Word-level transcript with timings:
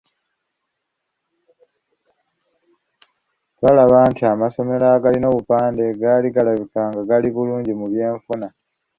Twalaba 3.57 3.97
nti 4.11 4.23
amasomero 4.33 4.85
agalina 4.95 5.27
obupande 5.29 5.83
gaali 6.01 6.27
galabika 6.35 6.81
nga 6.89 7.01
gali 7.09 7.29
bulungi 7.35 7.71
mu 7.79 7.85
byenfuna. 7.91 8.47